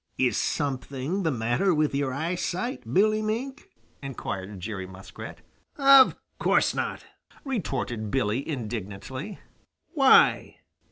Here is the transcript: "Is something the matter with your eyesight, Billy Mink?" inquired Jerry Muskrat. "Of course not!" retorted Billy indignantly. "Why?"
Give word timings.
"Is 0.17 0.35
something 0.35 1.21
the 1.21 1.29
matter 1.29 1.75
with 1.75 1.93
your 1.93 2.11
eyesight, 2.11 2.91
Billy 2.91 3.21
Mink?" 3.21 3.69
inquired 4.01 4.59
Jerry 4.59 4.87
Muskrat. 4.87 5.41
"Of 5.77 6.15
course 6.39 6.73
not!" 6.73 7.05
retorted 7.45 8.09
Billy 8.09 8.39
indignantly. 8.49 9.37
"Why?" 9.93 10.57